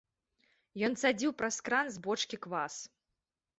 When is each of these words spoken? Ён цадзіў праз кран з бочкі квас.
Ён 0.87 0.95
цадзіў 1.01 1.35
праз 1.43 1.55
кран 1.69 1.93
з 1.99 2.03
бочкі 2.09 2.43
квас. 2.49 2.75